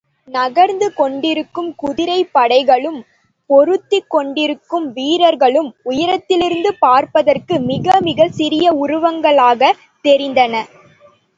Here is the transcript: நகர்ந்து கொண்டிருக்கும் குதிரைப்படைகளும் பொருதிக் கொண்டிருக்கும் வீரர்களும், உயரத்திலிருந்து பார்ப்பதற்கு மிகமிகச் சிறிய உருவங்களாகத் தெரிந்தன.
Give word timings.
நகர்ந்து 0.27 0.93
கொண்டிருக்கும் 0.93 1.75
குதிரைப்படைகளும் 1.81 2.97
பொருதிக் 3.49 4.09
கொண்டிருக்கும் 4.09 4.87
வீரர்களும், 4.93 5.69
உயரத்திலிருந்து 5.83 6.71
பார்ப்பதற்கு 6.79 7.59
மிகமிகச் 7.67 8.35
சிறிய 8.39 8.73
உருவங்களாகத் 8.81 9.77
தெரிந்தன. 10.05 10.53